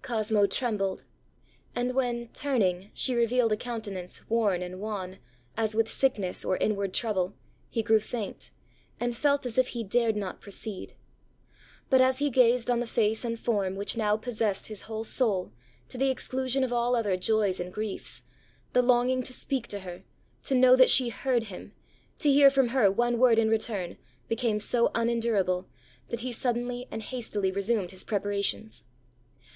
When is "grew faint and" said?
7.82-9.16